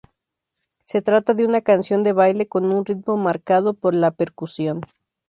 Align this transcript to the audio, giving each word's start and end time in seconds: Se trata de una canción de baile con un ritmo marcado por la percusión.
Se 0.83 1.03
trata 1.03 1.35
de 1.35 1.45
una 1.45 1.61
canción 1.61 2.01
de 2.01 2.11
baile 2.11 2.47
con 2.47 2.65
un 2.71 2.83
ritmo 2.87 3.17
marcado 3.17 3.75
por 3.75 3.93
la 3.93 4.09
percusión. 4.09 4.81